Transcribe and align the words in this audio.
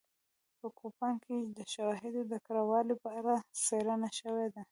په 0.59 0.67
کوپان 0.79 1.15
کې 1.25 1.37
د 1.57 1.59
شواهدو 1.73 2.21
د 2.31 2.33
کره 2.45 2.63
والي 2.69 2.95
په 3.03 3.09
اړه 3.19 3.35
څېړنه 3.65 4.09
شوې 4.19 4.47
ده 4.53 4.59